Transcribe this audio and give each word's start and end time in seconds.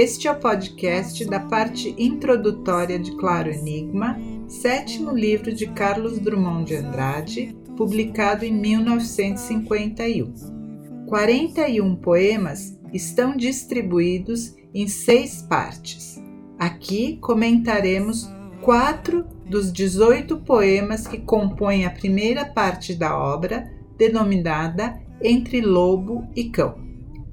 Este 0.00 0.28
é 0.28 0.30
o 0.30 0.38
podcast 0.38 1.24
da 1.24 1.40
parte 1.40 1.92
introdutória 1.98 3.00
de 3.00 3.16
Claro 3.16 3.50
Enigma, 3.50 4.16
sétimo 4.46 5.10
livro 5.10 5.52
de 5.52 5.66
Carlos 5.66 6.20
Drummond 6.20 6.66
de 6.66 6.76
Andrade, 6.76 7.56
publicado 7.76 8.44
em 8.44 8.52
1951. 8.52 11.04
41 11.08 11.96
poemas 11.96 12.78
estão 12.92 13.36
distribuídos 13.36 14.54
em 14.72 14.86
seis 14.86 15.42
partes. 15.42 16.22
Aqui 16.60 17.16
comentaremos 17.16 18.30
quatro 18.62 19.24
dos 19.50 19.72
18 19.72 20.36
poemas 20.42 21.08
que 21.08 21.18
compõem 21.18 21.84
a 21.84 21.90
primeira 21.90 22.44
parte 22.44 22.94
da 22.94 23.18
obra, 23.18 23.68
denominada 23.96 24.96
Entre 25.20 25.60
Lobo 25.60 26.24
e 26.36 26.50
Cão. 26.50 26.78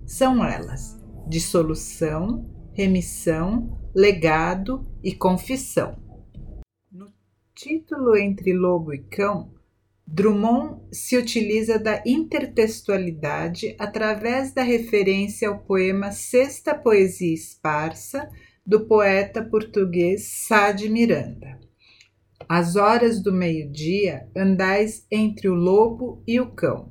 São 0.07 0.43
elas 0.43 0.95
Dissolução, 1.27 2.45
Remissão, 2.75 3.79
Legado 3.95 4.85
e 5.01 5.15
Confissão. 5.15 5.97
No 6.91 7.07
título 7.55 8.17
Entre 8.17 8.51
Lobo 8.51 8.93
e 8.93 8.97
Cão, 8.97 9.53
Drummond 10.05 10.81
se 10.91 11.15
utiliza 11.15 11.79
da 11.79 12.03
intertextualidade 12.05 13.77
através 13.79 14.53
da 14.53 14.61
referência 14.61 15.47
ao 15.47 15.59
poema 15.59 16.11
Sexta 16.11 16.75
Poesia 16.75 17.33
Esparsa, 17.33 18.29
do 18.65 18.85
poeta 18.85 19.41
português 19.41 20.27
Sá 20.45 20.73
de 20.73 20.89
Miranda. 20.89 21.57
Às 22.49 22.75
horas 22.75 23.23
do 23.23 23.31
meio-dia 23.31 24.27
andais 24.35 25.07
entre 25.09 25.47
o 25.47 25.55
lobo 25.55 26.21
e 26.27 26.41
o 26.41 26.51
cão. 26.51 26.89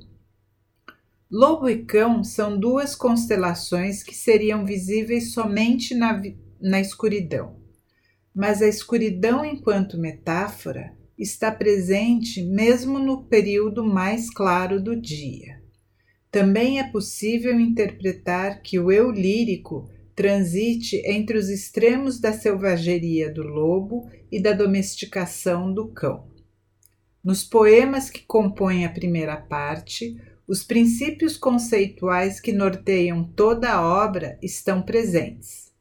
Lobo 1.37 1.67
e 1.67 1.83
cão 1.83 2.23
são 2.23 2.57
duas 2.57 2.95
constelações 2.95 4.01
que 4.01 4.15
seriam 4.15 4.65
visíveis 4.65 5.33
somente 5.33 5.93
na, 5.93 6.21
na 6.61 6.79
escuridão. 6.79 7.57
Mas 8.33 8.61
a 8.61 8.69
escuridão, 8.69 9.43
enquanto 9.43 9.97
metáfora, 9.97 10.93
está 11.19 11.51
presente 11.51 12.41
mesmo 12.41 12.99
no 12.99 13.25
período 13.25 13.83
mais 13.83 14.29
claro 14.29 14.81
do 14.81 14.95
dia. 14.95 15.61
Também 16.31 16.79
é 16.79 16.89
possível 16.89 17.59
interpretar 17.59 18.61
que 18.61 18.79
o 18.79 18.89
eu 18.89 19.11
lírico 19.11 19.89
transite 20.15 21.01
entre 21.05 21.37
os 21.37 21.49
extremos 21.49 22.17
da 22.17 22.31
selvageria 22.31 23.29
do 23.29 23.43
lobo 23.43 24.09
e 24.31 24.41
da 24.41 24.53
domesticação 24.53 25.73
do 25.73 25.89
cão. 25.89 26.29
Nos 27.21 27.43
poemas 27.43 28.09
que 28.09 28.23
compõem 28.25 28.85
a 28.85 28.89
primeira 28.89 29.35
parte, 29.35 30.15
os 30.47 30.63
princípios 30.63 31.37
conceituais 31.37 32.39
que 32.39 32.51
norteiam 32.51 33.23
toda 33.23 33.71
a 33.71 33.81
obra 33.81 34.37
estão 34.41 34.81
presentes. 34.81 35.73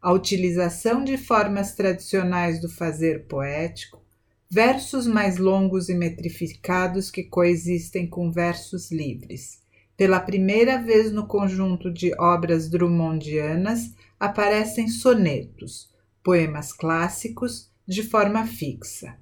A 0.00 0.12
utilização 0.12 1.04
de 1.04 1.16
formas 1.16 1.74
tradicionais 1.74 2.60
do 2.60 2.68
fazer 2.68 3.26
poético, 3.26 4.02
versos 4.50 5.06
mais 5.06 5.38
longos 5.38 5.88
e 5.88 5.94
metrificados 5.94 7.10
que 7.10 7.22
coexistem 7.22 8.06
com 8.06 8.30
versos 8.30 8.90
livres 8.90 9.62
pela 10.02 10.18
primeira 10.18 10.78
vez 10.82 11.12
no 11.12 11.28
conjunto 11.28 11.88
de 11.88 12.12
obras 12.18 12.68
drummondianas 12.68 13.94
aparecem 14.18 14.88
sonetos, 14.88 15.90
poemas 16.24 16.72
clássicos, 16.72 17.70
de 17.86 18.02
forma 18.02 18.44
fixa. 18.44 19.16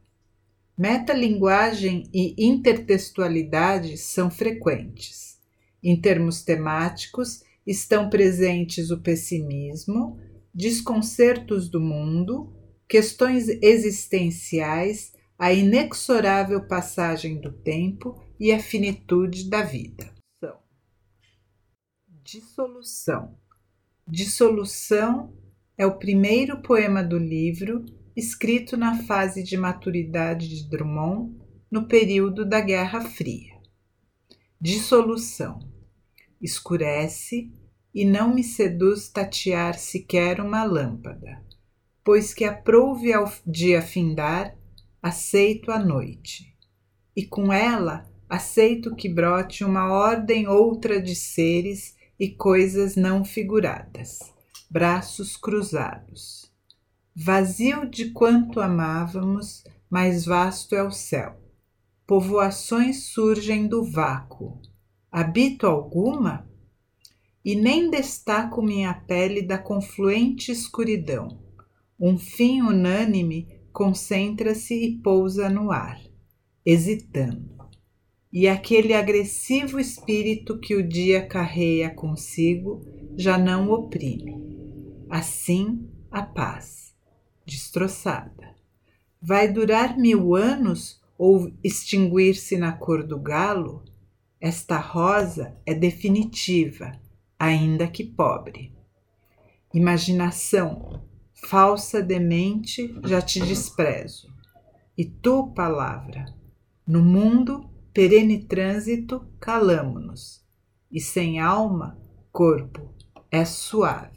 Metalinguagem 0.80 2.08
e 2.10 2.34
intertextualidade 2.42 3.98
são 3.98 4.30
frequentes. 4.30 5.38
Em 5.82 5.94
termos 6.00 6.42
temáticos, 6.42 7.42
estão 7.66 8.08
presentes 8.08 8.90
o 8.90 8.98
pessimismo, 8.98 10.18
desconcertos 10.54 11.68
do 11.68 11.78
mundo, 11.78 12.50
questões 12.88 13.46
existenciais, 13.60 15.12
a 15.38 15.52
inexorável 15.52 16.66
passagem 16.66 17.38
do 17.38 17.52
tempo 17.52 18.18
e 18.40 18.50
a 18.50 18.58
finitude 18.58 19.50
da 19.50 19.60
vida. 19.60 20.10
Dissolução. 22.24 23.36
Dissolução 24.08 25.30
é 25.76 25.84
o 25.84 25.98
primeiro 25.98 26.62
poema 26.62 27.04
do 27.04 27.18
livro 27.18 27.84
escrito 28.16 28.76
na 28.76 29.02
fase 29.04 29.42
de 29.42 29.56
maturidade 29.56 30.48
de 30.48 30.68
Drummond 30.68 31.36
no 31.70 31.86
período 31.86 32.44
da 32.44 32.60
Guerra 32.60 33.02
Fria. 33.02 33.54
Dissolução. 34.60 35.60
Escurece 36.40 37.52
e 37.94 38.04
não 38.04 38.34
me 38.34 38.42
seduz 38.42 39.08
tatear 39.08 39.78
sequer 39.78 40.40
uma 40.40 40.64
lâmpada, 40.64 41.42
pois 42.04 42.34
que 42.34 42.44
aprouve 42.44 43.12
ao 43.12 43.30
dia 43.46 43.82
findar, 43.82 44.56
aceito 45.02 45.70
a 45.70 45.78
noite, 45.78 46.56
e 47.16 47.24
com 47.24 47.52
ela 47.52 48.08
aceito 48.28 48.94
que 48.94 49.08
brote 49.08 49.64
uma 49.64 49.92
ordem 49.92 50.46
outra 50.46 51.00
de 51.00 51.14
seres 51.14 51.96
e 52.18 52.28
coisas 52.28 52.96
não 52.96 53.24
figuradas, 53.24 54.18
braços 54.70 55.36
cruzados. 55.36 56.49
Vazio 57.22 57.84
de 57.84 58.12
quanto 58.12 58.60
amávamos, 58.60 59.62
mais 59.90 60.24
vasto 60.24 60.74
é 60.74 60.82
o 60.82 60.90
céu. 60.90 61.38
Povoações 62.06 63.12
surgem 63.12 63.66
do 63.66 63.84
vácuo. 63.84 64.58
Habito 65.12 65.66
alguma? 65.66 66.48
E 67.44 67.54
nem 67.54 67.90
destaco 67.90 68.62
minha 68.62 68.94
pele 68.94 69.42
da 69.42 69.58
confluente 69.58 70.50
escuridão. 70.50 71.38
Um 72.00 72.16
fim 72.16 72.62
unânime 72.62 73.60
concentra-se 73.70 74.74
e 74.74 74.96
pousa 75.02 75.50
no 75.50 75.70
ar, 75.70 76.00
hesitando 76.64 77.60
e 78.32 78.46
aquele 78.46 78.94
agressivo 78.94 79.78
espírito 79.80 80.58
que 80.58 80.76
o 80.76 80.88
dia 80.88 81.26
carreia 81.26 81.90
consigo 81.90 82.80
já 83.16 83.36
não 83.36 83.70
oprime. 83.70 85.04
Assim, 85.10 85.86
a 86.10 86.22
paz, 86.22 86.89
destroçada. 87.50 88.54
Vai 89.20 89.52
durar 89.52 89.98
mil 89.98 90.36
anos 90.36 91.00
ou 91.18 91.52
extinguir-se 91.62 92.56
na 92.56 92.72
cor 92.72 93.02
do 93.02 93.18
galo? 93.18 93.84
Esta 94.40 94.78
rosa 94.78 95.56
é 95.66 95.74
definitiva, 95.74 96.92
ainda 97.38 97.88
que 97.88 98.04
pobre. 98.04 98.72
Imaginação, 99.74 101.02
falsa 101.34 102.00
demente, 102.00 102.94
já 103.04 103.20
te 103.20 103.40
desprezo. 103.40 104.32
E 104.96 105.04
tu, 105.04 105.48
palavra, 105.48 106.24
no 106.86 107.02
mundo 107.02 107.68
perene 107.92 108.44
trânsito, 108.44 109.26
calamo-nos, 109.40 110.44
e 110.90 111.00
sem 111.00 111.40
alma, 111.40 111.98
corpo 112.32 112.94
é 113.30 113.44
suave. 113.44 114.12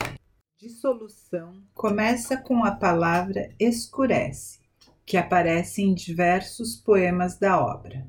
Dissolução 0.63 1.61
começa 1.73 2.37
com 2.37 2.63
a 2.63 2.71
palavra 2.71 3.53
escurece, 3.59 4.59
que 5.05 5.17
aparece 5.17 5.81
em 5.81 5.93
diversos 5.93 6.77
poemas 6.77 7.37
da 7.37 7.61
obra. 7.61 8.07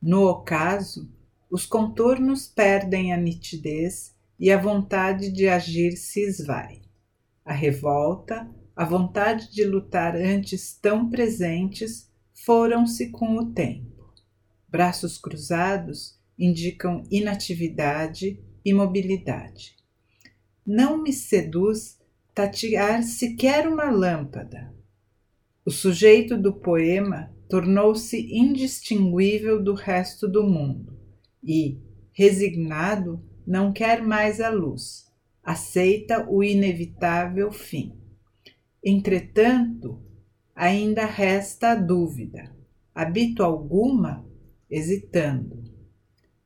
No 0.00 0.22
ocaso, 0.28 1.10
os 1.50 1.66
contornos 1.66 2.46
perdem 2.46 3.12
a 3.12 3.16
nitidez 3.16 4.14
e 4.38 4.52
a 4.52 4.56
vontade 4.56 5.32
de 5.32 5.48
agir 5.48 5.96
se 5.96 6.20
esvai. 6.20 6.80
A 7.44 7.52
revolta, 7.52 8.48
a 8.76 8.84
vontade 8.84 9.52
de 9.52 9.64
lutar 9.64 10.14
antes 10.14 10.72
tão 10.72 11.10
presentes, 11.10 12.08
foram-se 12.32 13.10
com 13.10 13.34
o 13.36 13.50
tempo. 13.50 14.14
Braços 14.68 15.18
cruzados 15.18 16.16
indicam 16.38 17.02
inatividade, 17.10 18.40
imobilidade. 18.64 19.79
Não 20.72 21.02
me 21.02 21.12
seduz 21.12 21.98
tatear 22.32 23.02
sequer 23.02 23.66
uma 23.66 23.90
lâmpada. 23.90 24.72
O 25.66 25.70
sujeito 25.72 26.38
do 26.38 26.52
poema 26.52 27.34
tornou-se 27.48 28.16
indistinguível 28.32 29.60
do 29.60 29.74
resto 29.74 30.28
do 30.28 30.44
mundo 30.44 30.96
e, 31.42 31.80
resignado, 32.12 33.20
não 33.44 33.72
quer 33.72 34.00
mais 34.00 34.40
a 34.40 34.48
luz, 34.48 35.12
aceita 35.42 36.30
o 36.30 36.40
inevitável 36.40 37.50
fim. 37.50 37.98
Entretanto, 38.80 40.00
ainda 40.54 41.04
resta 41.04 41.72
a 41.72 41.74
dúvida: 41.74 42.54
habito 42.94 43.42
alguma 43.42 44.24
hesitando. 44.70 45.64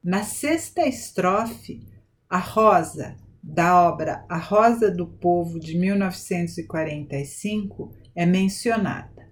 Na 0.03 0.23
sexta 0.23 0.88
estrofe, 0.88 1.87
a 2.27 2.38
rosa 2.38 3.23
da 3.46 3.87
obra 3.87 4.25
A 4.26 4.38
Rosa 4.38 4.91
do 4.91 5.06
Povo 5.06 5.61
de 5.61 5.76
1945 5.76 7.93
é 8.17 8.25
mencionada. 8.25 9.31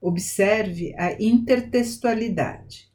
Observe 0.00 0.94
a 0.96 1.12
intertextualidade. 1.22 2.88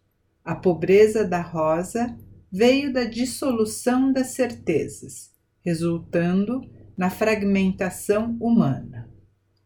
A 0.44 0.56
pobreza 0.56 1.24
da 1.24 1.40
rosa 1.40 2.18
veio 2.52 2.92
da 2.92 3.04
dissolução 3.04 4.12
das 4.12 4.30
certezas, 4.30 5.32
resultando 5.64 6.62
na 6.98 7.12
fragmentação 7.12 8.36
humana. 8.42 9.08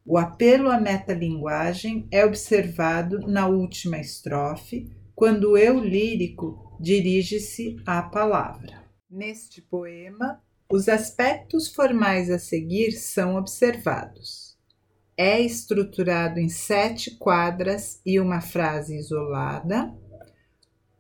O 0.06 0.18
apelo 0.18 0.70
à 0.70 0.82
metalinguagem 0.82 2.10
é 2.12 2.26
observado 2.26 3.20
na 3.20 3.48
última 3.48 4.00
estrofe, 4.00 4.92
quando 5.16 5.52
o 5.52 5.58
eu 5.58 5.80
lírico 5.80 6.78
dirige-se 6.80 7.78
à 7.86 8.02
palavra. 8.02 8.84
Neste 9.10 9.62
poema, 9.62 10.42
os 10.72 10.88
aspectos 10.88 11.68
formais 11.68 12.30
a 12.30 12.38
seguir 12.38 12.92
são 12.92 13.36
observados. 13.36 14.56
É 15.18 15.42
estruturado 15.42 16.40
em 16.40 16.48
sete 16.48 17.18
quadras 17.18 18.00
e 18.06 18.20
uma 18.20 18.40
frase 18.40 18.96
isolada. 18.96 19.92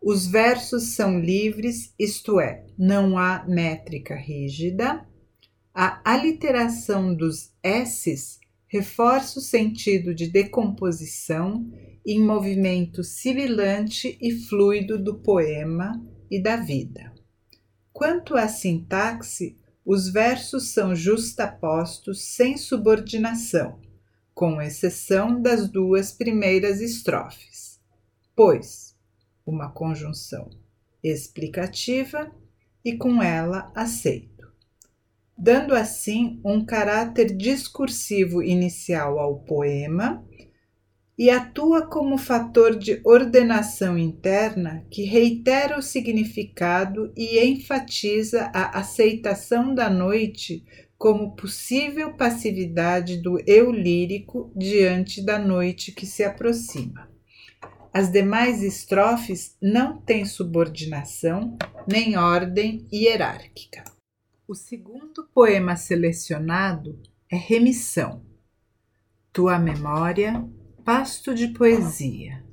Os 0.01 0.25
versos 0.25 0.95
são 0.95 1.19
livres, 1.19 1.94
isto 2.00 2.39
é, 2.39 2.66
não 2.77 3.16
há 3.18 3.45
métrica 3.48 4.16
rígida. 4.16 5.07
A 5.74 6.01
aliteração 6.04 7.13
dos 7.13 7.54
S's 7.63 8.39
reforça 8.68 9.38
o 9.38 9.42
sentido 9.42 10.15
de 10.15 10.27
decomposição 10.27 11.69
em 12.06 12.19
movimento 12.24 13.04
sibilante 13.04 14.18
e 14.19 14.31
fluido 14.31 14.98
do 14.98 15.19
poema 15.19 16.04
e 16.30 16.42
da 16.42 16.56
vida. 16.56 17.19
Quanto 18.00 18.38
à 18.38 18.48
sintaxe, 18.48 19.57
os 19.86 20.07
versos 20.07 20.69
são 20.69 20.96
justapostos 20.96 22.24
sem 22.24 22.56
subordinação, 22.56 23.78
com 24.34 24.62
exceção 24.62 25.42
das 25.42 25.68
duas 25.68 26.10
primeiras 26.13 26.80
estrofes, 26.80 27.78
pois 28.34 28.96
uma 29.46 29.69
conjunção 29.69 30.50
explicativa 31.04 32.31
e 32.86 32.96
com 32.96 33.22
ela 33.22 33.69
aceito, 33.75 34.50
dando 35.38 35.75
assim 35.75 36.40
um 36.42 36.66
caráter 36.66 37.36
discursivo 37.36 38.42
inicial 38.42 39.19
ao 39.19 39.40
poema 39.42 40.25
e 41.19 41.30
atua 41.30 41.86
como 41.86 42.18
fator 42.18 42.80
de 42.80 43.01
ordenação 43.04 43.98
interna 43.98 44.86
que 44.89 45.04
reitera 45.04 45.77
o 45.77 45.81
significado 45.81 47.12
e 47.13 47.45
enfatiza 47.45 48.50
a 48.54 48.80
aceitação 48.80 49.75
da 49.75 49.89
noite 49.89 50.63
como 50.98 51.36
possível 51.36 52.13
passividade 52.13 53.21
do 53.21 53.38
eu 53.45 53.69
lírico 53.69 54.50
diante 54.56 55.21
da 55.21 55.38
noite 55.38 55.92
que 55.92 56.06
se 56.06 56.24
aproxima. 56.24 57.12
As 57.94 58.10
demais 58.10 58.63
estrofes 58.63 59.57
não 59.62 60.00
têm 60.00 60.24
subordinação 60.24 61.57
nem 61.86 62.15
ordem 62.15 62.88
hierárquica. 62.94 63.83
O 64.48 64.56
segundo 64.56 65.27
poema 65.33 65.75
selecionado 65.75 66.98
é 67.30 67.36
Remissão. 67.36 68.24
Tua 69.33 69.60
memória 69.60 70.48
pasto 70.91 71.36
de 71.36 71.50
poesia. 71.50 72.44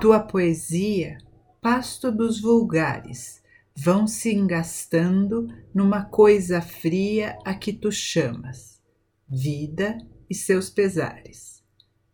Tua 0.00 0.20
poesia, 0.20 1.18
pasto 1.60 2.12
dos 2.12 2.40
vulgares, 2.40 3.42
vão 3.74 4.06
se 4.06 4.32
engastando 4.32 5.48
numa 5.74 6.04
coisa 6.04 6.60
fria 6.60 7.36
a 7.44 7.52
que 7.52 7.72
tu 7.72 7.90
chamas, 7.90 8.80
vida 9.28 9.98
e 10.30 10.34
seus 10.34 10.70
pesares. 10.70 11.60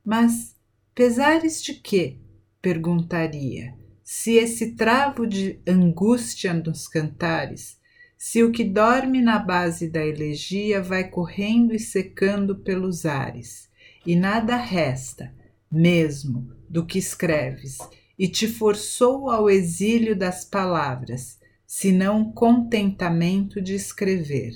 Mas 0.02 0.56
pesares 0.94 1.62
de 1.62 1.74
quê? 1.74 2.16
perguntaria, 2.62 3.74
se 4.02 4.36
esse 4.36 4.74
travo 4.74 5.26
de 5.26 5.60
angústia 5.68 6.54
nos 6.54 6.88
cantares, 6.88 7.78
se 8.16 8.42
o 8.42 8.50
que 8.50 8.64
dorme 8.64 9.20
na 9.20 9.38
base 9.38 9.86
da 9.90 10.02
elegia 10.02 10.80
vai 10.80 11.10
correndo 11.10 11.74
e 11.74 11.78
secando 11.78 12.56
pelos 12.56 13.04
ares, 13.04 13.68
e 14.06 14.16
nada 14.16 14.56
resta 14.56 15.36
mesmo 15.70 16.52
do 16.68 16.84
que 16.84 16.98
escreves, 16.98 17.78
e 18.18 18.26
te 18.26 18.48
forçou 18.48 19.30
ao 19.30 19.48
exílio 19.48 20.16
das 20.16 20.44
palavras, 20.44 21.38
senão 21.66 22.32
contentamento 22.32 23.60
de 23.60 23.74
escrever. 23.74 24.52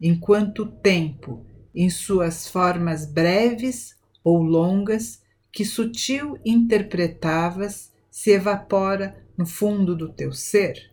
Enquanto 0.00 0.64
o 0.64 0.70
tempo, 0.70 1.46
em 1.74 1.88
suas 1.88 2.48
formas 2.48 3.06
breves 3.06 3.96
ou 4.22 4.42
longas, 4.42 5.22
que 5.50 5.64
sutil 5.64 6.36
interpretavas, 6.44 7.92
se 8.10 8.30
evapora 8.30 9.24
no 9.38 9.46
fundo 9.46 9.96
do 9.96 10.12
teu 10.12 10.32
ser? 10.32 10.92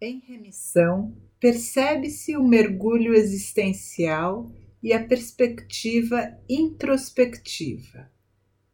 Em 0.00 0.20
remissão, 0.20 1.16
percebe-se 1.40 2.36
o 2.36 2.46
mergulho 2.46 3.14
existencial 3.14 4.50
e 4.82 4.92
a 4.92 5.02
perspectiva 5.02 6.36
introspectiva 6.48 8.10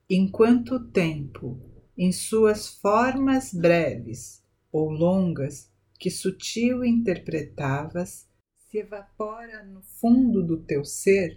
enquanto 0.08 0.76
o 0.76 0.84
tempo, 0.84 1.60
em 1.96 2.12
suas 2.12 2.68
formas 2.68 3.52
breves 3.52 4.42
ou 4.72 4.90
longas, 4.90 5.70
que 5.98 6.10
sutil 6.10 6.84
interpretavas, 6.84 8.28
se 8.56 8.78
evapora 8.78 9.64
no 9.64 9.82
fundo 9.82 10.42
do 10.42 10.58
teu 10.58 10.84
ser, 10.84 11.34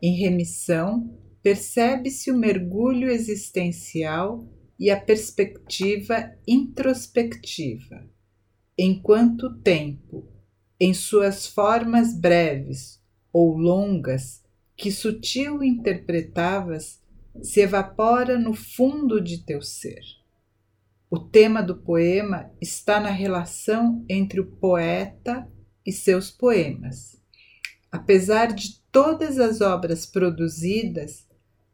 em 0.00 0.16
remissão, 0.16 1.18
percebe-se 1.42 2.30
o 2.30 2.36
mergulho 2.36 3.10
existencial 3.10 4.48
e 4.78 4.90
a 4.90 5.00
perspectiva 5.00 6.32
introspectiva, 6.46 8.08
enquanto 8.78 9.58
tempo, 9.60 10.28
em 10.78 10.94
suas 10.94 11.46
formas 11.46 12.14
breves 12.14 13.00
ou 13.32 13.56
longas, 13.56 14.42
que 14.76 14.90
sutil 14.90 15.62
interpretavas, 15.62 17.01
se 17.40 17.60
evapora 17.60 18.38
no 18.38 18.52
fundo 18.54 19.20
de 19.20 19.38
teu 19.44 19.62
ser. 19.62 20.00
O 21.10 21.18
tema 21.18 21.62
do 21.62 21.76
poema 21.76 22.50
está 22.60 22.98
na 22.98 23.10
relação 23.10 24.04
entre 24.08 24.40
o 24.40 24.46
poeta 24.46 25.48
e 25.86 25.92
seus 25.92 26.30
poemas. 26.30 27.20
Apesar 27.90 28.46
de 28.46 28.80
todas 28.90 29.38
as 29.38 29.60
obras 29.60 30.06
produzidas, 30.06 31.26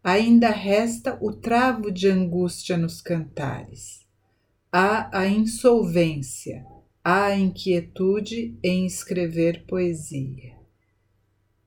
ainda 0.03 0.51
resta 0.51 1.19
o 1.21 1.33
travo 1.33 1.91
de 1.91 2.09
angústia 2.09 2.77
nos 2.77 3.01
cantares. 3.01 4.07
Há 4.73 5.17
a 5.17 5.27
insolvência, 5.29 6.65
há 7.03 7.27
a 7.27 7.39
inquietude 7.39 8.59
em 8.63 8.87
escrever 8.87 9.65
poesia 9.67 10.58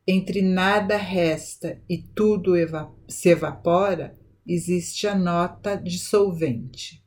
entre 0.08 0.41
nada 0.41 0.98
resta 0.98 1.81
e 1.88 1.98
tudo 1.98 2.55
eva 2.55 2.91
se 3.08 3.29
evapora, 3.29 4.17
existe 4.46 5.08
a 5.08 5.15
nota 5.15 5.75
dissolvente. 5.75 7.03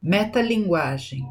Metalinguagem. 0.00 1.22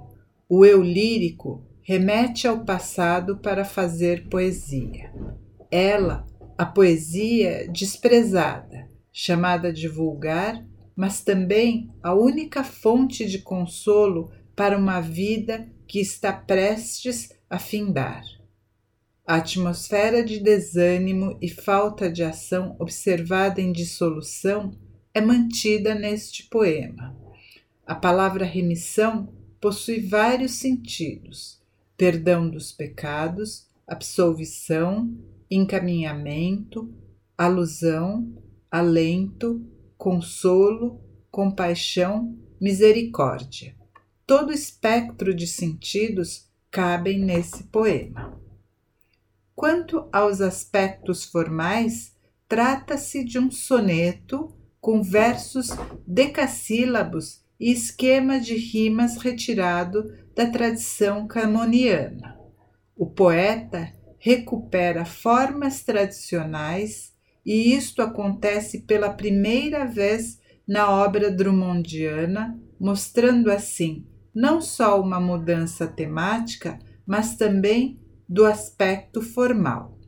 O 0.50 0.66
eu 0.66 0.82
lírico 0.82 1.66
remete 1.82 2.48
ao 2.48 2.66
passado 2.66 3.38
para 3.38 3.64
fazer 3.64 4.28
poesia. 4.30 5.14
Ela, 5.70 6.26
a 6.58 6.66
poesia 6.66 7.68
desprezada, 7.70 8.90
chamada 9.12 9.72
de 9.72 9.88
vulgar, 9.88 10.66
mas 10.96 11.24
também 11.24 11.90
a 12.04 12.14
única 12.14 12.64
fonte 12.64 13.26
de 13.26 13.40
consolo 13.40 14.32
para 14.56 14.78
uma 14.78 15.02
vida 15.02 15.68
que 15.88 16.00
está 16.00 16.32
prestes 16.34 17.30
a 17.50 17.58
findar. 17.58 18.24
A 19.26 19.36
atmosfera 19.36 20.24
de 20.24 20.40
desânimo 20.40 21.38
e 21.42 21.48
falta 21.48 22.12
de 22.12 22.24
ação 22.24 22.76
observada 22.80 23.62
em 23.62 23.72
dissolução 23.72 24.72
é 25.14 25.22
mantida 25.22 25.94
neste 25.94 26.44
poema. 26.48 27.16
A 27.86 27.94
palavra 27.94 28.46
remissão 28.46 29.32
possui 29.60 30.00
vários 30.00 30.54
sentidos: 30.54 31.62
perdão 31.96 32.50
dos 32.50 32.72
pecados, 32.72 33.68
absolvição, 33.88 35.16
encaminhamento, 35.50 36.92
alusão, 37.38 38.28
alento, 38.72 39.64
consolo, 39.98 41.00
compaixão, 41.30 42.36
misericórdia. 42.60 43.76
Todo 44.26 44.52
espectro 44.52 45.34
de 45.34 45.46
sentidos 45.46 46.50
cabem 46.72 47.20
nesse 47.20 47.66
poema. 47.66 48.41
Quanto 49.62 50.10
aos 50.12 50.42
aspectos 50.42 51.24
formais, 51.24 52.16
trata-se 52.50 53.24
de 53.24 53.38
um 53.38 53.52
soneto 53.52 54.52
com 54.80 55.04
versos 55.04 55.68
decassílabos 56.08 57.44
e 57.60 57.72
esquema 57.72 58.40
de 58.40 58.56
rimas 58.56 59.18
retirado 59.18 60.12
da 60.36 60.48
tradição 60.48 61.28
camoniana. 61.28 62.40
O 62.98 63.06
poeta 63.06 63.94
recupera 64.18 65.06
formas 65.06 65.84
tradicionais 65.84 67.14
e 67.46 67.76
isto 67.76 68.02
acontece 68.02 68.80
pela 68.80 69.14
primeira 69.14 69.86
vez 69.86 70.40
na 70.68 70.90
obra 70.90 71.30
drummondiana, 71.30 72.60
mostrando 72.80 73.52
assim 73.52 74.08
não 74.34 74.60
só 74.60 75.00
uma 75.00 75.20
mudança 75.20 75.86
temática, 75.86 76.80
mas 77.06 77.36
também 77.36 78.01
do 78.32 78.46
aspecto 78.46 79.22
formal, 79.22 80.00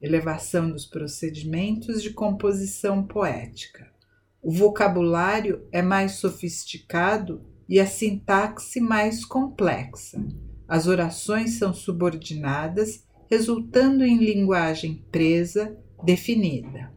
elevação 0.00 0.70
dos 0.70 0.86
procedimentos 0.86 2.00
de 2.00 2.10
composição 2.10 3.04
poética. 3.04 3.90
O 4.40 4.52
vocabulário 4.52 5.66
é 5.72 5.82
mais 5.82 6.12
sofisticado 6.12 7.44
e 7.68 7.80
a 7.80 7.86
sintaxe 7.86 8.80
mais 8.80 9.24
complexa. 9.24 10.24
As 10.68 10.86
orações 10.86 11.58
são 11.58 11.74
subordinadas, 11.74 13.04
resultando 13.28 14.04
em 14.04 14.16
linguagem 14.16 15.04
presa, 15.10 15.76
definida. 16.04 16.94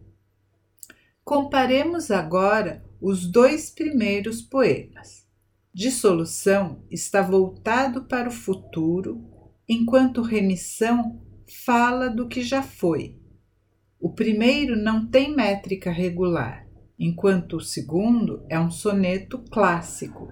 Comparemos 1.25 2.11
agora 2.11 2.85
os 3.01 3.25
dois 3.25 3.71
primeiros 3.71 4.39
poemas. 4.39 5.25
Dissolução 5.73 6.83
está 6.91 7.23
voltado 7.23 8.05
para 8.05 8.29
o 8.29 8.31
futuro, 8.31 9.38
enquanto 9.69 10.23
remissão 10.23 11.21
fala 11.63 12.09
do 12.09 12.27
que 12.27 12.41
já 12.41 12.63
foi. 12.63 13.19
O 13.99 14.11
primeiro 14.11 14.75
não 14.75 15.05
tem 15.05 15.35
métrica 15.35 15.91
regular, 15.91 16.67
enquanto 16.97 17.57
o 17.57 17.61
segundo 17.61 18.43
é 18.49 18.59
um 18.59 18.71
soneto 18.71 19.37
clássico. 19.51 20.27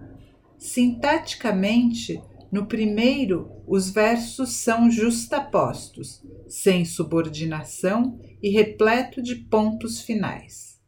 Sintaticamente, 0.58 2.20
no 2.51 2.65
primeiro, 2.65 3.51
os 3.67 3.91
versos 3.91 4.53
são 4.53 4.89
justapostos, 4.89 6.25
sem 6.48 6.84
subordinação 6.84 8.20
e 8.41 8.50
repleto 8.50 9.22
de 9.22 9.36
pontos 9.36 10.01
finais. 10.01 10.79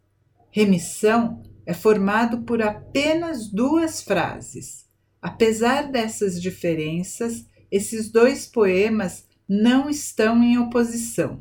Remissão 0.50 1.44
é 1.65 1.74
formado 1.74 2.41
por 2.44 2.63
apenas 2.63 3.48
duas 3.48 4.01
frases. 4.01 4.88
Apesar 5.22 5.91
dessas 5.91 6.41
diferenças, 6.41 7.46
esses 7.71 8.11
dois 8.11 8.45
poemas 8.45 9.27
não 9.47 9.89
estão 9.89 10.43
em 10.43 10.57
oposição. 10.57 11.38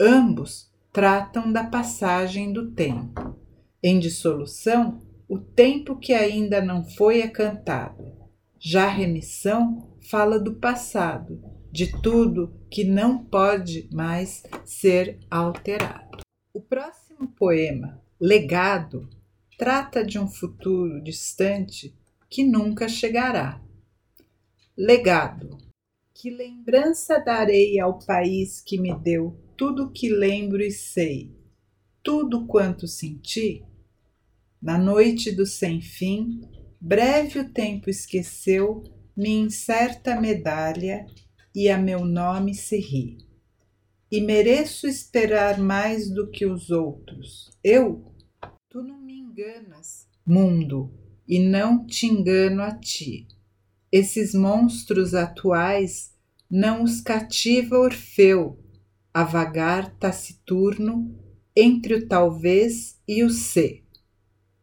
Ambos 0.00 0.70
tratam 0.92 1.52
da 1.52 1.64
passagem 1.64 2.52
do 2.52 2.70
tempo. 2.70 3.36
Em 3.82 3.98
dissolução, 3.98 5.02
o 5.28 5.38
tempo 5.38 5.96
que 5.96 6.12
ainda 6.12 6.62
não 6.62 6.84
foi 6.84 7.20
é 7.20 7.28
cantado. 7.28 8.12
Já 8.58 8.86
remissão 8.86 9.94
fala 10.10 10.38
do 10.38 10.54
passado, 10.54 11.42
de 11.72 12.00
tudo 12.00 12.54
que 12.70 12.84
não 12.84 13.18
pode 13.18 13.88
mais 13.92 14.42
ser 14.64 15.18
alterado. 15.30 16.18
O 16.52 16.60
próximo 16.60 17.28
poema, 17.28 18.00
Legado, 18.20 19.08
trata 19.58 20.04
de 20.04 20.18
um 20.18 20.28
futuro 20.28 21.02
distante 21.02 21.94
que 22.30 22.44
nunca 22.44 22.88
chegará. 22.88 23.60
Legado. 24.76 25.56
Que 26.12 26.28
lembrança 26.30 27.20
darei 27.20 27.78
ao 27.78 28.00
país 28.00 28.60
que 28.60 28.76
me 28.76 28.92
deu 28.92 29.38
tudo 29.56 29.92
que 29.92 30.08
lembro 30.08 30.60
e 30.60 30.72
sei, 30.72 31.32
tudo 32.02 32.44
quanto 32.44 32.88
senti? 32.88 33.64
Na 34.60 34.76
noite 34.76 35.30
do 35.30 35.46
sem 35.46 35.80
fim, 35.80 36.40
breve 36.80 37.38
o 37.38 37.52
tempo 37.52 37.88
esqueceu 37.88 38.82
minha 39.16 39.46
incerta 39.46 40.20
medalha 40.20 41.06
e 41.54 41.68
a 41.68 41.78
meu 41.78 42.04
nome 42.04 42.52
se 42.52 42.80
ri. 42.80 43.18
E 44.10 44.20
mereço 44.20 44.88
esperar 44.88 45.56
mais 45.56 46.10
do 46.10 46.28
que 46.28 46.46
os 46.46 46.70
outros. 46.70 47.56
Eu? 47.62 48.12
Tu 48.68 48.82
não 48.82 49.00
me 49.00 49.20
enganas, 49.20 50.08
mundo, 50.26 50.92
e 51.28 51.38
não 51.38 51.86
te 51.86 52.06
engano 52.06 52.60
a 52.60 52.76
ti. 52.76 53.28
Esses 53.96 54.34
monstros 54.34 55.14
atuais 55.14 56.12
não 56.50 56.82
os 56.82 57.00
cativa 57.00 57.78
Orfeu, 57.78 58.58
a 59.14 59.22
vagar 59.22 59.94
taciturno 59.98 61.16
entre 61.54 61.94
o 61.94 62.08
talvez 62.08 63.00
e 63.06 63.22
o 63.22 63.30
ser. 63.30 63.84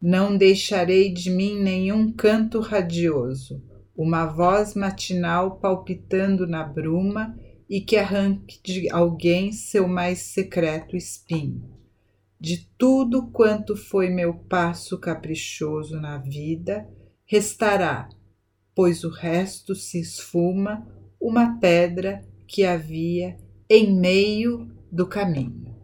Não 0.02 0.36
deixarei 0.36 1.14
de 1.14 1.30
mim 1.30 1.58
nenhum 1.58 2.12
canto 2.12 2.60
radioso, 2.60 3.64
uma 3.96 4.26
voz 4.26 4.76
matinal 4.76 5.60
palpitando 5.62 6.46
na 6.46 6.66
bruma 6.66 7.34
e 7.70 7.80
que 7.80 7.96
arranque 7.96 8.60
de 8.62 8.92
alguém 8.92 9.54
seu 9.54 9.88
mais 9.88 10.20
secreto 10.20 10.98
espinho. 10.98 11.72
De 12.38 12.70
tudo 12.78 13.28
quanto 13.28 13.78
foi 13.78 14.10
meu 14.10 14.34
passo 14.34 15.00
caprichoso 15.00 16.02
na 16.02 16.18
vida, 16.18 16.86
restará, 17.26 18.10
pois 18.76 19.04
o 19.04 19.10
resto 19.10 19.76
se 19.76 20.00
esfuma, 20.00 20.88
uma 21.20 21.60
pedra 21.60 22.26
que 22.48 22.66
havia 22.66 23.38
em 23.70 23.94
meio 23.94 24.70
do 24.92 25.08
caminho. 25.08 25.76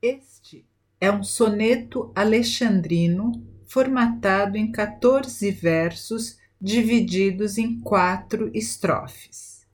Este 0.00 0.64
é 1.00 1.10
um 1.10 1.22
soneto 1.22 2.10
alexandrino 2.14 3.32
formatado 3.66 4.56
em 4.56 4.70
14 4.72 5.50
versos 5.50 6.38
divididos 6.60 7.58
em 7.58 7.80
quatro 7.80 8.50
estrofes. 8.54 9.66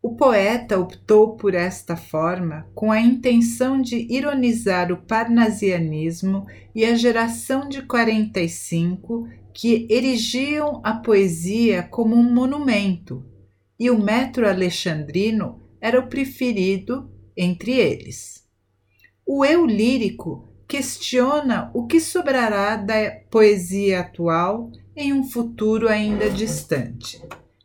O 0.00 0.14
poeta 0.14 0.78
optou 0.78 1.34
por 1.36 1.54
esta 1.54 1.96
forma 1.96 2.66
com 2.74 2.92
a 2.92 3.00
intenção 3.00 3.82
de 3.82 4.06
ironizar 4.10 4.92
o 4.92 4.96
parnasianismo 4.96 6.46
e 6.74 6.84
a 6.84 6.94
geração 6.94 7.68
de 7.68 7.82
45 7.82 9.28
que 9.58 9.88
erigiam 9.90 10.80
a 10.84 10.94
poesia 10.94 11.82
como 11.82 12.14
um 12.14 12.32
monumento, 12.32 13.26
e 13.76 13.90
o 13.90 13.98
metro 13.98 14.48
alexandrino 14.48 15.60
era 15.80 15.98
o 15.98 16.06
preferido 16.06 17.10
entre 17.36 17.72
eles. 17.72 18.46
O 19.26 19.44
eu 19.44 19.66
lírico 19.66 20.48
questiona 20.68 21.72
o 21.74 21.88
que 21.88 21.98
sobrará 21.98 22.76
da 22.76 23.10
poesia 23.28 24.02
atual 24.02 24.70
em 24.94 25.12
um 25.12 25.24
futuro 25.24 25.88
ainda 25.88 26.30
distante. 26.30 27.20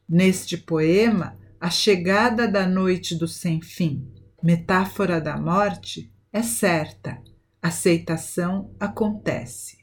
Neste 0.09 0.57
poema, 0.57 1.37
a 1.61 1.69
chegada 1.69 2.47
da 2.47 2.65
noite 2.65 3.13
do 3.13 3.27
sem-fim, 3.27 4.11
metáfora 4.41 5.21
da 5.21 5.37
morte, 5.37 6.11
é 6.31 6.41
certa, 6.41 7.21
aceitação 7.61 8.73
acontece. 8.79 9.82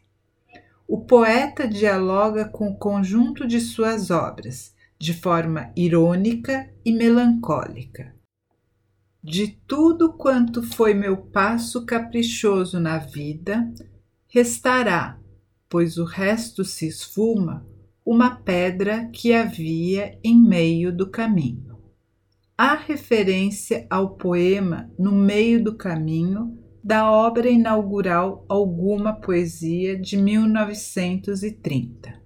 O 0.93 0.99
poeta 0.99 1.69
dialoga 1.69 2.47
com 2.47 2.71
o 2.71 2.77
conjunto 2.77 3.47
de 3.47 3.61
suas 3.61 4.11
obras, 4.11 4.75
de 4.99 5.15
forma 5.15 5.73
irônica 5.77 6.69
e 6.85 6.91
melancólica. 6.91 8.13
De 9.23 9.47
tudo 9.69 10.15
quanto 10.15 10.65
foi 10.65 10.93
meu 10.93 11.17
passo 11.17 11.87
caprichoso 11.87 12.81
na 12.81 12.99
vida, 12.99 13.73
restará, 14.27 15.17
pois 15.69 15.97
o 15.97 16.05
resto 16.05 16.65
se 16.65 16.89
esfuma, 16.89 17.65
uma 18.05 18.35
pedra 18.35 19.09
que 19.13 19.33
havia 19.33 20.19
em 20.25 20.37
meio 20.37 20.93
do 20.93 21.09
caminho. 21.09 21.79
Há 22.59 22.75
referência 22.75 23.87
ao 23.89 24.17
poema 24.17 24.91
No 24.99 25.13
Meio 25.13 25.63
do 25.63 25.77
Caminho 25.77 26.60
da 26.83 27.11
obra 27.11 27.51
inaugural 27.51 28.45
Alguma 28.49 29.13
Poesia 29.13 29.99
de 29.99 30.17
1930. 30.17 32.21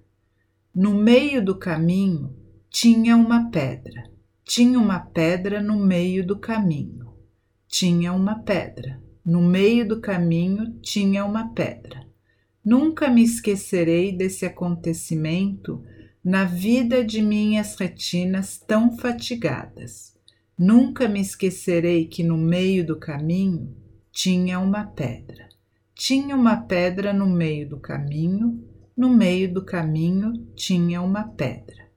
No 0.73 0.93
meio 0.93 1.43
do 1.43 1.55
caminho 1.55 2.35
tinha 2.69 3.15
uma 3.15 3.49
pedra. 3.49 4.09
Tinha 4.43 4.79
uma 4.79 4.99
pedra 4.99 5.61
no 5.61 5.77
meio 5.77 6.25
do 6.25 6.37
caminho. 6.37 7.13
Tinha 7.67 8.13
uma 8.13 8.39
pedra. 8.39 9.01
No 9.25 9.41
meio 9.41 9.87
do 9.87 9.99
caminho 9.99 10.77
tinha 10.81 11.25
uma 11.25 11.53
pedra. 11.53 12.05
Nunca 12.63 13.09
me 13.09 13.23
esquecerei 13.23 14.11
desse 14.11 14.45
acontecimento 14.45 15.83
na 16.23 16.45
vida 16.45 17.03
de 17.03 17.21
minhas 17.21 17.75
retinas 17.75 18.57
tão 18.57 18.97
fatigadas 18.97 20.15
Nunca 20.57 21.09
me 21.09 21.19
esquecerei 21.19 22.05
que 22.05 22.23
no 22.23 22.37
meio 22.37 22.85
do 22.85 22.95
caminho 22.95 23.75
tinha 24.15 24.61
uma 24.61 24.85
pedra. 24.85 25.49
Tinha 25.93 26.37
uma 26.37 26.55
pedra 26.55 27.11
no 27.11 27.27
meio 27.27 27.67
do 27.67 27.77
caminho, 27.77 28.63
no 28.95 29.09
meio 29.09 29.53
do 29.53 29.61
caminho 29.65 30.31
tinha 30.55 31.01
uma 31.01 31.25
pedra. 31.25 31.89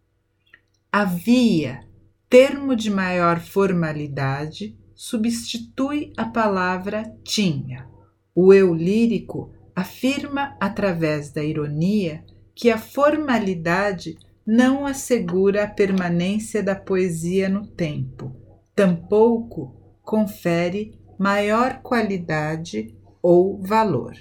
Havia, 0.90 1.84
termo 2.28 2.75
de 2.75 2.90
maior 2.90 3.38
formalidade, 3.38 4.76
substitui 4.96 6.12
a 6.16 6.25
palavra 6.25 7.16
tinha. 7.22 7.88
O 8.34 8.52
eu 8.52 8.75
lírico 8.75 9.52
afirma 9.76 10.56
através 10.58 11.30
da 11.30 11.44
ironia 11.44 12.25
que 12.52 12.68
a 12.68 12.78
formalidade 12.78 14.18
não 14.44 14.84
assegura 14.84 15.62
a 15.62 15.68
permanência 15.68 16.64
da 16.64 16.75
poesia 16.75 17.48
no 17.48 17.64
tempo 17.64 18.34
tampouco 18.78 19.75
confere 20.02 20.98
maior 21.18 21.82
qualidade 21.82 22.96
ou 23.20 23.60
valor. 23.60 24.14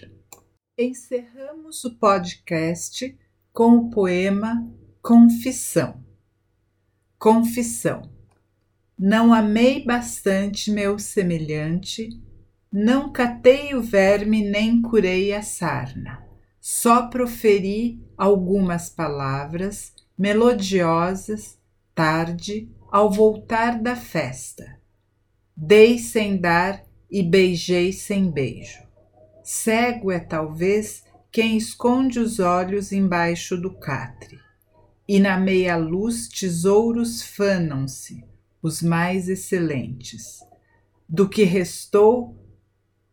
Encerramos 0.77 1.83
o 1.85 1.95
podcast 1.95 3.17
com 3.53 3.77
o 3.77 3.89
poema 3.89 4.67
Confissão. 5.01 6.03
Confissão. 7.19 8.11
Não 8.97 9.31
amei 9.31 9.85
bastante 9.85 10.71
meu 10.71 10.97
semelhante, 10.97 12.09
não 12.71 13.11
catei 13.11 13.75
o 13.75 13.81
verme 13.81 14.41
nem 14.41 14.81
curei 14.81 15.33
a 15.33 15.43
sarna. 15.43 16.25
Só 16.59 17.07
proferi 17.07 18.03
algumas 18.17 18.89
palavras 18.89 19.93
melodiosas, 20.17 21.59
tarde, 21.93 22.69
ao 22.91 23.11
voltar 23.11 23.79
da 23.79 23.95
festa. 23.95 24.79
Dei 25.55 25.97
sem 25.97 26.37
dar 26.37 26.86
e 27.09 27.23
beijei 27.23 27.91
sem 27.91 28.29
beijo. 28.29 28.79
Cego 29.43 30.11
é 30.11 30.19
talvez 30.19 31.03
quem 31.31 31.57
esconde 31.57 32.19
os 32.19 32.39
olhos 32.39 32.91
embaixo 32.91 33.55
do 33.55 33.71
catre, 33.71 34.39
e 35.07 35.19
na 35.19 35.39
meia 35.39 35.77
luz 35.77 36.27
tesouros 36.27 37.21
fanam-se, 37.21 38.23
os 38.61 38.81
mais 38.81 39.29
excelentes. 39.29 40.39
Do 41.07 41.29
que 41.29 41.43
restou, 41.43 42.35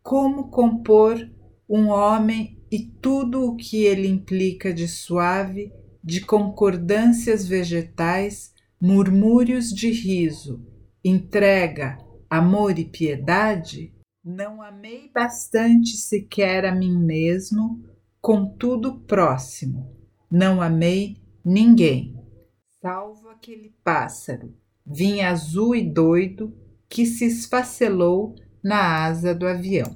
como 0.02 0.48
compor 0.48 1.30
um 1.68 1.88
homem 1.88 2.58
e 2.70 2.80
tudo 2.80 3.44
o 3.44 3.56
que 3.56 3.84
ele 3.84 4.08
implica 4.08 4.72
de 4.72 4.88
suave, 4.88 5.72
de 6.02 6.20
concordâncias 6.20 7.46
vegetais, 7.46 8.52
murmúrios 8.80 9.72
de 9.72 9.90
riso, 9.90 10.66
entrega, 11.02 12.03
amor 12.36 12.78
e 12.78 12.84
piedade? 12.84 13.94
Não 14.24 14.60
amei 14.60 15.10
bastante 15.12 15.96
sequer 15.96 16.64
a 16.64 16.74
mim 16.74 16.96
mesmo, 16.96 17.84
contudo 18.20 19.00
próximo. 19.00 19.94
Não 20.30 20.60
amei 20.60 21.22
ninguém, 21.44 22.18
salvo 22.80 23.28
aquele 23.28 23.72
pássaro, 23.84 24.52
vinha 24.84 25.30
azul 25.30 25.76
e 25.76 25.88
doido, 25.88 26.56
que 26.88 27.06
se 27.06 27.26
esfacelou 27.26 28.34
na 28.62 29.04
asa 29.04 29.34
do 29.34 29.46
avião. 29.46 29.94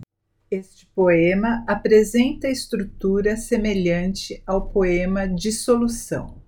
Este 0.50 0.86
poema 0.94 1.64
apresenta 1.66 2.48
estrutura 2.48 3.36
semelhante 3.36 4.42
ao 4.46 4.68
poema 4.68 5.26
Dissolução. 5.26 6.42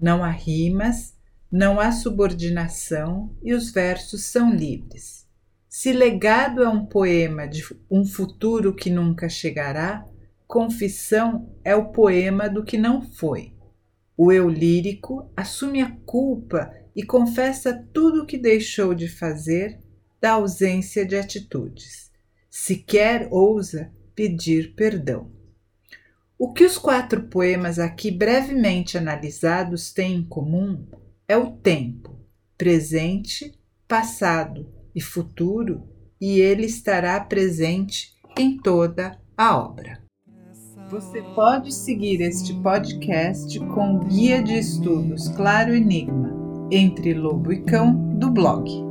Não 0.00 0.24
há 0.24 0.30
rimas, 0.30 1.17
não 1.50 1.80
há 1.80 1.92
subordinação 1.92 3.34
e 3.42 3.54
os 3.54 3.70
versos 3.70 4.24
são 4.24 4.54
livres. 4.54 5.26
Se 5.68 5.92
legado 5.92 6.62
é 6.62 6.68
um 6.68 6.84
poema 6.84 7.46
de 7.46 7.64
um 7.90 8.04
futuro 8.04 8.74
que 8.74 8.90
nunca 8.90 9.28
chegará, 9.28 10.04
Confissão 10.48 11.54
é 11.62 11.76
o 11.76 11.92
poema 11.92 12.48
do 12.48 12.64
que 12.64 12.78
não 12.78 13.02
foi. 13.02 13.52
O 14.16 14.32
eu 14.32 14.48
lírico 14.48 15.30
assume 15.36 15.82
a 15.82 15.90
culpa 16.06 16.74
e 16.96 17.02
confessa 17.02 17.86
tudo 17.92 18.22
o 18.22 18.26
que 18.26 18.38
deixou 18.38 18.94
de 18.94 19.08
fazer 19.08 19.78
da 20.18 20.32
ausência 20.32 21.04
de 21.04 21.16
atitudes. 21.16 22.10
Sequer 22.48 23.28
ousa 23.30 23.92
pedir 24.14 24.74
perdão. 24.74 25.30
O 26.38 26.50
que 26.54 26.64
os 26.64 26.78
quatro 26.78 27.24
poemas 27.24 27.78
aqui 27.78 28.10
brevemente 28.10 28.96
analisados 28.96 29.92
têm 29.92 30.14
em 30.14 30.24
comum 30.24 30.86
é 31.28 31.36
o 31.36 31.50
tempo, 31.50 32.18
presente, 32.56 33.52
passado 33.86 34.66
e 34.94 35.00
futuro, 35.00 35.86
e 36.18 36.40
ele 36.40 36.64
estará 36.64 37.20
presente 37.20 38.16
em 38.36 38.56
toda 38.56 39.20
a 39.36 39.56
obra. 39.56 40.02
Você 40.90 41.20
pode 41.34 41.72
seguir 41.72 42.22
este 42.22 42.54
podcast 42.62 43.60
com 43.60 43.96
o 43.96 44.04
guia 44.06 44.42
de 44.42 44.58
estudos 44.58 45.28
Claro 45.28 45.74
Enigma 45.74 46.34
entre 46.70 47.12
Lobo 47.12 47.52
e 47.52 47.62
Cão 47.62 47.94
do 48.18 48.30
blog. 48.30 48.87